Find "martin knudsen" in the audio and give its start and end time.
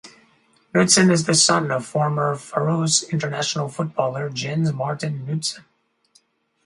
4.73-5.63